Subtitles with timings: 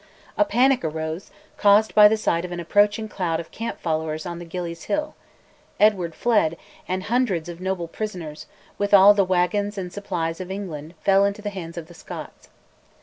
[0.35, 4.39] A panic arose, caused by the sight of an approaching cloud of camp followers on
[4.39, 5.13] the Gillie's hill;
[5.79, 8.47] Edward fled, and hundreds of noble prisoners,
[8.79, 12.49] with all the waggons and supplies of England, fell into the hands of the Scots.